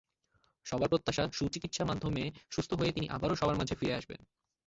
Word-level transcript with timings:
সবার 0.65 0.89
প্রত্যাশা, 0.89 1.23
সুচিকিৎসা 1.31 1.83
মাধ্যমে 1.85 2.23
সুস্থ 2.49 2.71
হয়ে 2.73 2.91
তিনি 2.91 3.07
আবারও 3.09 3.35
সবার 3.35 3.55
মাঝে 3.55 3.75
ফিরে 3.75 3.93
আসবেন। 3.93 4.19